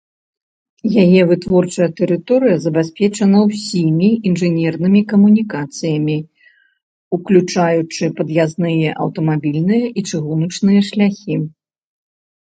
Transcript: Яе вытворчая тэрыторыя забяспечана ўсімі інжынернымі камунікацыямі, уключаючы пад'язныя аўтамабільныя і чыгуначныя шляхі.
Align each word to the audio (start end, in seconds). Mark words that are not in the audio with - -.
Яе 1.03 1.19
вытворчая 1.31 1.87
тэрыторыя 1.99 2.55
забяспечана 2.65 3.37
ўсімі 3.49 4.09
інжынернымі 4.31 5.01
камунікацыямі, 5.13 6.17
уключаючы 7.19 8.03
пад'язныя 8.23 8.89
аўтамабільныя 9.07 9.85
і 9.99 10.09
чыгуначныя 10.09 10.79
шляхі. 10.91 11.35